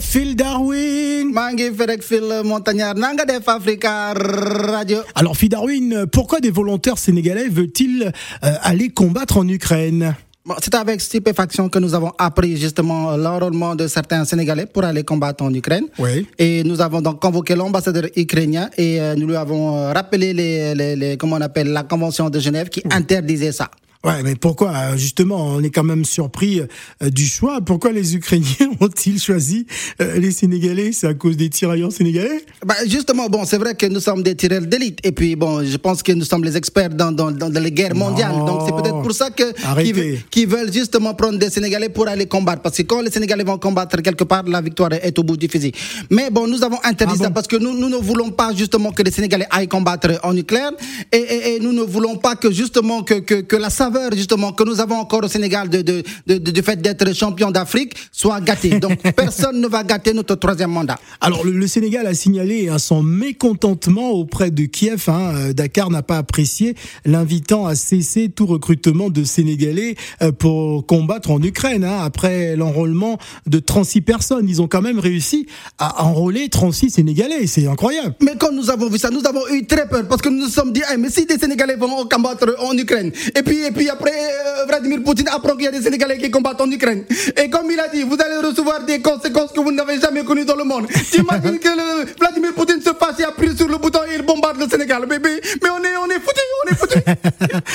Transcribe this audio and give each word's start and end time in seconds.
Phil 0.00 0.34
Darwin 0.36 1.32
maa 1.32 1.52
ngi 1.52 1.70
fi 1.76 1.86
rek 1.90 2.02
Phil 2.02 2.24
Montagnard 2.44 2.98
nanga 2.98 3.24
def 3.24 3.48
Africa 3.48 4.12
Radio. 4.14 4.98
Alors 5.14 5.36
Phil 5.36 5.48
Darwin, 5.48 6.06
pourquoi 6.12 6.40
des 6.40 6.50
volontaires 6.50 6.98
sénégalais 6.98 7.48
veulent-ils 7.48 8.12
euh, 8.44 8.52
aller 8.62 8.90
combattre 8.90 9.38
en 9.38 9.48
Ukraine? 9.48 10.14
C'est 10.62 10.74
avec 10.76 11.00
stupéfaction 11.00 11.68
que 11.68 11.78
nous 11.80 11.94
avons 11.94 12.12
appris 12.18 12.56
justement 12.56 13.16
l'enrôlement 13.16 13.74
de 13.74 13.88
certains 13.88 14.24
Sénégalais 14.24 14.66
pour 14.66 14.84
aller 14.84 15.02
combattre 15.02 15.42
en 15.42 15.52
Ukraine. 15.52 15.86
Oui. 15.98 16.26
Et 16.38 16.62
nous 16.62 16.80
avons 16.80 17.00
donc 17.00 17.20
convoqué 17.20 17.56
l'ambassadeur 17.56 18.04
ukrainien 18.14 18.70
et 18.78 19.00
euh, 19.00 19.16
nous 19.16 19.26
lui 19.26 19.34
avons 19.34 19.76
euh, 19.76 19.92
rappelé 19.92 20.32
les, 20.32 20.74
les, 20.74 20.94
les, 20.94 21.16
comment 21.16 21.36
on 21.36 21.40
appelle 21.40 21.68
la 21.72 21.82
convention 21.82 22.30
de 22.30 22.38
Genève 22.38 22.68
qui 22.68 22.82
interdisait 22.90 23.50
ça. 23.52 23.70
Ouais, 24.04 24.22
mais 24.22 24.34
pourquoi 24.36 24.70
euh, 24.70 24.96
Justement, 24.96 25.36
on 25.56 25.62
est 25.62 25.70
quand 25.70 25.82
même 25.84 26.04
surpris 26.04 26.60
euh, 26.60 27.10
du 27.10 27.26
choix? 27.26 27.60
Pourquoi 27.60 27.92
les 27.92 28.14
Ukrainiens 28.14 28.70
ont-ils 28.80 29.20
choisi 29.20 29.66
euh, 30.00 30.16
les 30.18 30.30
Sénégalais? 30.30 30.92
C'est 30.92 31.08
à 31.08 31.14
cause 31.14 31.36
des 31.36 31.48
tirailleurs 31.48 31.92
sénégalais? 31.92 32.44
Bah 32.64 32.74
Justement, 32.86 33.28
bon, 33.28 33.44
c'est 33.44 33.58
vrai 33.58 33.74
que 33.74 33.86
nous 33.86 34.00
sommes 34.00 34.22
des 34.22 34.34
tireurs 34.34 34.62
d'élite. 34.62 35.00
Et 35.02 35.12
puis, 35.12 35.34
bon, 35.34 35.64
je 35.64 35.76
pense 35.76 36.02
que 36.02 36.12
nous 36.12 36.24
sommes 36.24 36.44
les 36.44 36.56
experts 36.56 36.90
dans, 36.90 37.10
dans, 37.10 37.30
dans 37.30 37.48
les 37.62 37.72
guerres 37.72 37.94
mondiales. 37.94 38.32
Donc, 38.46 38.62
c'est 38.66 38.72
peut-être 38.74 39.02
pour 39.02 39.12
ça 39.12 39.30
que 39.30 39.52
qu'ils 39.82 40.20
qui 40.30 40.46
veulent 40.46 40.72
justement 40.72 41.14
prendre 41.14 41.38
des 41.38 41.50
Sénégalais 41.50 41.88
pour 41.88 42.06
aller 42.08 42.26
combattre. 42.26 42.62
Parce 42.62 42.76
que 42.76 42.82
quand 42.82 43.00
les 43.00 43.10
Sénégalais 43.10 43.44
vont 43.44 43.58
combattre 43.58 44.00
quelque 44.02 44.24
part, 44.24 44.44
la 44.44 44.60
victoire 44.60 44.92
est 44.92 45.18
au 45.18 45.22
bout 45.22 45.36
du 45.36 45.48
fusil. 45.48 45.72
Mais 46.10 46.30
bon, 46.30 46.46
nous 46.46 46.62
avons 46.62 46.78
interdit 46.84 47.14
ah 47.16 47.18
bon? 47.18 47.24
ça 47.24 47.30
parce 47.30 47.46
que 47.46 47.56
nous, 47.56 47.72
nous 47.76 47.88
ne 47.88 47.96
voulons 47.96 48.30
pas 48.30 48.54
justement 48.54 48.92
que 48.92 49.02
les 49.02 49.10
Sénégalais 49.10 49.46
aillent 49.50 49.68
combattre 49.68 50.10
en 50.22 50.36
Ukraine. 50.36 50.74
Et, 51.10 51.16
et, 51.16 51.56
et 51.56 51.60
nous 51.60 51.72
ne 51.72 51.82
voulons 51.82 52.16
pas 52.16 52.36
que 52.36 52.50
justement 52.52 53.02
que, 53.02 53.14
que, 53.14 53.34
que 53.40 53.56
la 53.56 53.70
saveur 53.70 53.95
justement 54.14 54.52
que 54.52 54.64
nous 54.64 54.80
avons 54.80 54.96
encore 54.96 55.22
au 55.24 55.28
Sénégal 55.28 55.68
de, 55.68 55.82
de, 55.82 56.02
de, 56.26 56.38
de 56.38 56.62
fait 56.62 56.80
d'être 56.80 57.14
champion 57.14 57.50
d'Afrique 57.50 57.94
soit 58.10 58.40
gâté. 58.40 58.78
Donc 58.80 59.00
personne 59.16 59.60
ne 59.60 59.68
va 59.68 59.84
gâter 59.84 60.12
notre 60.12 60.34
troisième 60.36 60.70
mandat. 60.70 60.98
Alors 61.20 61.44
le, 61.44 61.52
le 61.52 61.66
Sénégal 61.66 62.06
a 62.06 62.14
signalé 62.14 62.68
hein, 62.68 62.78
son 62.78 63.02
mécontentement 63.02 64.10
auprès 64.10 64.50
de 64.50 64.64
Kiev. 64.64 65.04
Hein. 65.08 65.52
Dakar 65.52 65.90
n'a 65.90 66.02
pas 66.02 66.18
apprécié, 66.18 66.74
l'invitant 67.04 67.66
à 67.66 67.74
cesser 67.74 68.28
tout 68.28 68.46
recrutement 68.46 69.10
de 69.10 69.24
Sénégalais 69.24 69.96
euh, 70.22 70.32
pour 70.32 70.86
combattre 70.86 71.30
en 71.30 71.42
Ukraine. 71.42 71.84
Hein. 71.84 72.00
Après 72.02 72.56
l'enrôlement 72.56 73.18
de 73.46 73.58
36 73.58 74.00
personnes, 74.00 74.48
ils 74.48 74.62
ont 74.62 74.68
quand 74.68 74.82
même 74.82 74.98
réussi 74.98 75.46
à 75.78 76.04
enrôler 76.04 76.48
36 76.48 76.90
Sénégalais. 76.90 77.46
C'est 77.46 77.66
incroyable. 77.66 78.14
Mais 78.20 78.32
quand 78.38 78.52
nous 78.52 78.70
avons 78.70 78.88
vu 78.88 78.98
ça, 78.98 79.10
nous 79.10 79.26
avons 79.26 79.46
eu 79.52 79.66
très 79.66 79.86
peur 79.88 80.06
parce 80.08 80.22
que 80.22 80.28
nous 80.28 80.46
nous 80.46 80.52
sommes 80.52 80.72
dit, 80.72 80.82
hey, 80.88 80.96
mais 80.96 81.10
si 81.10 81.26
des 81.26 81.38
Sénégalais 81.38 81.74
vont 81.74 82.06
combattre 82.06 82.54
en 82.60 82.76
Ukraine, 82.78 83.10
et 83.36 83.42
puis, 83.42 83.58
et 83.64 83.70
puis 83.72 83.75
après, 83.90 84.12
euh, 84.12 84.64
Vladimir 84.66 85.02
Poutine 85.04 85.28
apprend 85.28 85.54
qu'il 85.54 85.64
y 85.64 85.68
a 85.68 85.70
des 85.70 85.82
Sénégalais 85.82 86.18
qui 86.18 86.30
combattent 86.30 86.60
en 86.60 86.70
Ukraine. 86.70 87.04
Et 87.36 87.50
comme 87.50 87.70
il 87.70 87.78
a 87.78 87.88
dit, 87.88 88.02
vous 88.02 88.16
allez 88.18 88.46
recevoir 88.46 88.84
des 88.84 89.00
conséquences 89.00 89.52
que 89.52 89.60
vous 89.60 89.72
n'avez 89.72 90.00
jamais 90.00 90.24
connues 90.24 90.44
dans 90.44 90.56
le 90.56 90.64
monde. 90.64 90.86
T'imagines 91.10 91.58
que 91.58 91.68
le 91.68 92.06
Vladimir 92.18 92.52
Poutine 92.54 92.80
se 92.80 92.90
fasse 93.16 93.20
et 93.20 93.24
appuie 93.24 93.56
sur 93.56 93.68
le 93.68 93.78
bouton 93.78 94.00
et 94.10 94.16
il 94.16 94.22
bombarde 94.22 94.58
le 94.58 94.68
Sénégal. 94.68 95.04
Mais, 95.08 95.18
mais, 95.18 95.40
mais 95.62 95.70
on 95.70 95.82
est, 95.82 95.96
on 95.96 96.06
est 96.06 96.20
foutu, 96.20 96.40
on 96.64 96.70
est 96.70 96.76
foutu. 96.76 96.98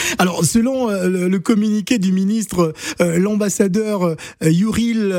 Alors, 0.18 0.44
selon 0.46 0.90
euh, 0.90 1.08
le, 1.08 1.28
le, 1.28 1.40
communiqué 1.40 1.98
du 1.98 2.12
ministre, 2.12 2.74
euh, 3.02 3.18
l'ambassadeur 3.18 4.04
euh, 4.04 4.16
Yuril 4.42 5.14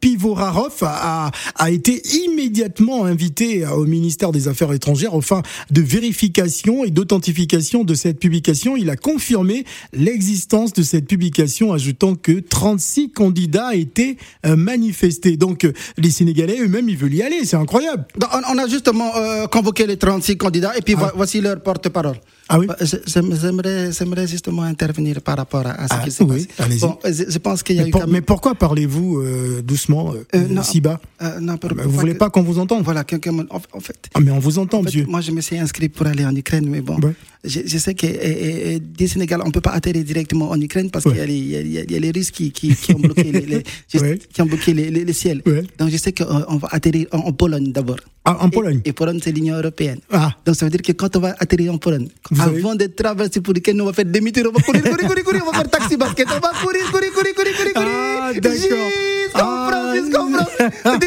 Pivorarov 0.00 0.82
a, 0.82 1.30
a 1.56 1.70
été 1.70 2.02
immédiatement 2.24 3.04
invité 3.04 3.66
au 3.66 3.84
ministère 3.84 4.32
des 4.32 4.48
Affaires 4.48 4.72
étrangères 4.72 5.14
aux 5.14 5.20
fins 5.20 5.42
de 5.70 5.80
vérification 5.80 6.84
et 6.84 6.90
d'authentification 6.90 7.84
de 7.84 7.94
cette 7.94 8.18
publication. 8.18 8.76
Il 8.76 8.90
a 8.90 8.96
confirmé 8.96 9.64
l'existence 9.92 10.72
de 10.72 10.82
cette 10.82 11.06
publication, 11.06 11.72
ajoutant 11.72 12.14
que 12.14 12.40
36 12.40 13.10
candidats 13.10 13.74
étaient 13.74 14.16
manifestés. 14.44 15.36
Donc, 15.36 15.66
les 15.98 16.10
Sénégalais 16.10 16.58
eux-mêmes, 16.60 16.88
ils 16.88 16.96
veulent 16.96 17.14
y 17.14 17.22
aller. 17.22 17.44
C'est 17.44 17.56
incroyable. 17.56 18.04
On 18.52 18.58
a 18.58 18.66
justement 18.66 19.10
euh, 19.16 19.46
convoqué 19.50 19.86
les 19.86 19.96
36 19.96 20.36
candidats 20.36 20.76
et 20.76 20.82
puis 20.82 20.94
ah. 20.98 21.12
voici 21.14 21.40
leur 21.40 21.60
porte-parole. 21.62 22.16
Ah 22.50 22.58
oui 22.58 22.66
J'aimerais, 23.06 23.92
j'aimerais 23.92 24.26
justement 24.26 24.62
intervenir 24.62 25.20
par 25.22 25.36
rapport 25.36 25.64
à, 25.66 25.86
ce 25.86 25.94
ah, 25.94 26.00
qui 26.04 26.10
s'est 26.10 26.24
oui, 26.24 26.48
passé. 26.56 26.78
Bon, 26.80 26.98
je, 27.04 27.30
je, 27.30 27.38
pense 27.38 27.62
qu'il 27.62 27.76
y 27.76 27.78
a 27.78 27.82
mais 27.82 27.88
eu 27.88 27.92
pour, 27.92 28.00
même... 28.00 28.10
Mais 28.10 28.20
pourquoi 28.20 28.56
parlez-vous 28.56 29.18
euh, 29.18 29.62
doucement, 29.62 30.12
euh, 30.34 30.48
non, 30.48 30.64
si 30.64 30.80
bas? 30.80 30.98
Non, 31.40 31.56
pour, 31.58 31.70
Vous 31.72 31.90
voulez 31.90 32.14
pas 32.14 32.28
qu'on 32.28 32.42
vous 32.42 32.58
entende? 32.58 32.82
Voilà, 32.82 33.04
en, 33.04 33.56
en, 33.76 33.80
fait. 33.80 34.08
Ah, 34.14 34.20
mais 34.20 34.32
on 34.32 34.40
vous 34.40 34.58
entend, 34.58 34.78
en 34.78 34.82
fait, 34.82 34.86
monsieur. 34.86 35.06
Moi, 35.06 35.20
je 35.20 35.30
me 35.30 35.40
suis 35.40 35.58
inscrit 35.58 35.88
pour 35.88 36.08
aller 36.08 36.24
en 36.26 36.34
Ukraine, 36.34 36.66
mais 36.68 36.80
bon, 36.80 36.96
ouais. 37.00 37.14
je, 37.44 37.60
je, 37.64 37.78
sais 37.78 37.94
que 37.94 38.06
et, 38.06 38.74
et, 38.74 38.80
du 38.80 39.06
Sénégal, 39.06 39.42
on 39.44 39.52
peut 39.52 39.60
pas 39.60 39.70
atterrir 39.70 40.02
directement 40.02 40.50
en 40.50 40.60
Ukraine 40.60 40.90
parce 40.90 41.04
ouais. 41.04 41.14
qu'il 41.14 41.30
y, 41.30 41.56
y, 41.56 41.92
y, 41.92 41.96
a 41.96 42.00
les 42.00 42.10
Russes 42.10 42.32
qui, 42.32 42.50
qui, 42.50 42.74
qui 42.74 42.94
ont 42.94 42.98
bloqué 42.98 43.30
les, 43.30 43.46
les 43.46 43.64
ouais. 44.00 44.18
qui 44.32 44.42
ont 44.42 44.46
bloqué 44.46 44.74
les, 44.74 44.90
les, 44.90 45.04
les 45.04 45.12
ciels. 45.12 45.42
Donc, 45.78 45.90
je 45.90 45.96
sais 45.96 46.12
qu'on 46.12 46.56
va 46.56 46.68
atterrir 46.72 47.06
en, 47.12 47.18
en 47.18 47.32
Pologne 47.32 47.70
d'abord. 47.70 48.00
Ah, 48.24 48.36
en 48.40 48.50
Pologne 48.50 48.82
Et, 48.84 48.90
et 48.90 48.92
Pologne, 48.92 49.18
c'est 49.22 49.32
l'Union 49.32 49.56
européenne. 49.56 50.00
Ah. 50.12 50.32
Donc, 50.44 50.54
ça 50.54 50.66
veut 50.66 50.70
dire 50.70 50.82
que 50.82 50.92
quand 50.92 51.16
on 51.16 51.20
va 51.20 51.34
atterrir 51.38 51.72
en 51.72 51.78
Pologne, 51.78 52.08
Vous 52.30 52.40
avant 52.40 52.74
avez... 52.74 52.88
de 52.88 52.92
traverser 52.92 53.40
pour 53.40 53.54
lequel 53.54 53.80
on 53.80 53.86
va 53.86 53.92
faire 53.94 54.04
demi-tour, 54.04 54.44
on 54.48 54.52
va 54.52 54.62
courir, 54.62 54.82
courir, 54.82 55.08
courir, 55.08 55.24
courir, 55.24 55.42
on 55.46 55.50
va 55.50 55.58
faire 55.58 55.70
taxi 55.70 55.96
basket, 55.96 56.28
on 56.28 56.38
va 56.38 56.52
courir, 56.62 56.84
courir, 56.90 57.12
courir, 57.12 57.34
courir, 57.34 57.56
courir, 57.56 57.72
courir. 57.72 57.88
Ah, 57.88 58.32
d'accord. 58.34 58.78
Ah, 59.34 60.98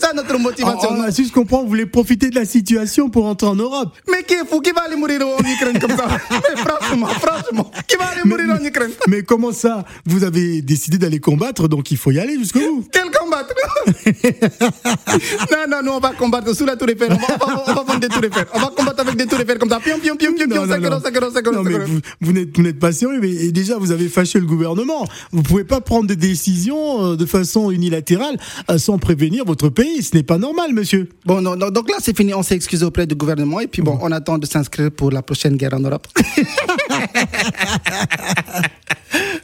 ça 0.00 0.01
motivation. 0.38 0.90
Ah, 1.04 1.10
si 1.10 1.26
je 1.26 1.32
comprends, 1.32 1.62
vous 1.62 1.68
voulez 1.68 1.86
profiter 1.86 2.30
de 2.30 2.34
la 2.34 2.44
situation 2.44 3.10
pour 3.10 3.26
entrer 3.26 3.46
en 3.48 3.56
Europe. 3.56 3.94
Mais 4.10 4.22
qui 4.22 4.34
est 4.34 4.46
fou 4.46 4.60
Qui 4.60 4.70
va 4.72 4.82
aller 4.82 4.96
mourir 4.96 5.20
en 5.26 5.38
Ukraine 5.38 5.78
comme 5.78 5.96
ça 5.96 6.06
Mais 6.30 6.56
franchement, 6.56 7.06
franchement, 7.06 7.70
qui 7.86 7.96
va 7.96 8.06
aller 8.06 8.22
mourir 8.24 8.46
mais, 8.48 8.60
en 8.60 8.64
Ukraine 8.64 8.90
Mais 9.08 9.22
comment 9.22 9.52
ça 9.52 9.84
Vous 10.06 10.24
avez 10.24 10.62
décidé 10.62 10.98
d'aller 10.98 11.20
combattre, 11.20 11.68
donc 11.68 11.90
il 11.90 11.96
faut 11.96 12.10
y 12.10 12.18
aller 12.18 12.38
jusqu'au 12.38 12.60
bout. 12.60 12.88
Quel 12.92 13.10
combattre 13.10 13.54
Non, 15.50 15.64
non, 15.68 15.82
non, 15.82 15.96
on 15.96 16.00
va 16.00 16.12
combattre 16.12 16.54
sous 16.54 16.64
la 16.64 16.76
tour 16.76 16.88
Eiffel. 16.88 17.12
On 17.12 17.16
va, 17.16 17.36
on 17.40 17.72
va, 17.74 17.80
on 17.80 17.84
vendre 17.84 18.00
des 18.00 18.08
tours 18.08 18.24
Eiffel. 18.24 18.46
On 18.54 18.58
va 18.58 18.72
combattre 18.76 19.00
avec 19.00 19.16
des 19.16 19.26
tours 19.26 19.40
Eiffel 19.40 19.58
comme 19.58 19.70
ça. 19.70 19.80
Pion, 19.80 19.98
pion, 19.98 20.16
pion, 20.16 20.32
pion, 20.34 20.48
pion, 20.48 20.66
5 20.66 20.84
euros, 20.84 21.00
5 21.02 21.16
euros, 21.16 21.30
5 21.32 21.46
euros. 21.46 21.56
Non, 21.56 21.62
mais 21.62 21.78
vous, 21.78 22.00
vous 22.20 22.32
n'êtes, 22.32 22.78
pas 22.78 22.92
sérieux, 22.92 23.18
mais 23.20 23.30
et 23.30 23.52
déjà, 23.52 23.78
vous 23.78 23.92
avez 23.92 24.08
fâché 24.08 24.38
le 24.38 24.46
gouvernement. 24.46 25.06
Vous 25.32 25.42
pouvez 25.42 25.64
pas 25.64 25.80
prendre 25.80 26.06
des 26.06 26.16
décisions 26.16 27.14
de 27.14 27.26
façon 27.26 27.70
unilatérale 27.70 28.36
sans 28.78 28.98
prévenir 28.98 29.44
votre 29.44 29.68
pays. 29.68 30.02
Ce 30.02 30.16
n'est 30.16 30.21
pas 30.22 30.38
normal, 30.38 30.72
monsieur. 30.72 31.08
Bon, 31.24 31.40
non, 31.40 31.56
non 31.56 31.70
donc 31.70 31.88
là, 31.90 31.96
c'est 32.00 32.16
fini. 32.16 32.34
On 32.34 32.42
s'est 32.42 32.54
excusé 32.56 32.84
auprès 32.84 33.06
du 33.06 33.14
gouvernement 33.14 33.60
et 33.60 33.66
puis 33.66 33.82
bon, 33.82 33.98
on 34.00 34.12
attend 34.12 34.38
de 34.38 34.46
s'inscrire 34.46 34.90
pour 34.90 35.10
la 35.10 35.22
prochaine 35.22 35.56
guerre 35.56 35.74
en 35.74 35.80
Europe. 35.80 36.06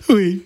oui. 0.08 0.44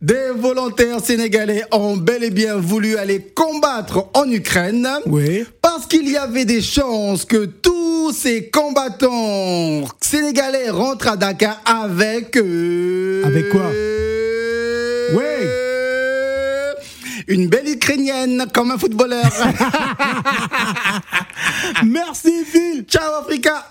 Des 0.00 0.30
volontaires 0.36 1.00
sénégalais 1.02 1.64
ont 1.72 1.96
bel 1.96 2.22
et 2.22 2.30
bien 2.30 2.56
voulu 2.56 2.96
aller 2.96 3.20
combattre 3.34 4.08
en 4.14 4.30
Ukraine. 4.30 4.86
Oui. 5.06 5.44
Parce 5.62 5.86
qu'il 5.86 6.08
y 6.10 6.16
avait 6.16 6.44
des 6.44 6.60
chances 6.60 7.24
que 7.24 7.46
tous 7.46 8.12
ces 8.12 8.50
combattants 8.50 9.84
sénégalais 10.00 10.70
rentrent 10.70 11.08
à 11.08 11.16
Dakar 11.16 11.60
avec. 11.64 12.36
Avec 12.36 13.48
quoi? 13.48 13.70
Oui 15.14 15.65
une 17.28 17.48
belle 17.48 17.68
ukrainienne 17.68 18.46
comme 18.52 18.70
un 18.70 18.78
footballeur. 18.78 19.30
Merci 21.84 22.44
Phil. 22.44 22.84
Ciao 22.88 23.20
Africa. 23.20 23.68